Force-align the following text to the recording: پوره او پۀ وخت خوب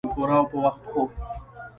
پوره 0.13 0.35
او 0.39 0.45
پۀ 0.49 0.57
وخت 0.65 0.83
خوب 0.91 1.09